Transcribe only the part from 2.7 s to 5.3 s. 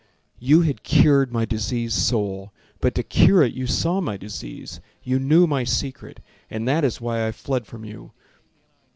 But to cure it You saw my disease, you